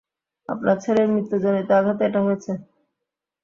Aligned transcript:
আপনার 0.49 0.77
ছেলের 0.83 1.07
মৃত্যুজনিত 1.13 1.69
আঘাতে 1.79 2.03
এটা 2.07 2.19
হয়েছে। 2.25 2.51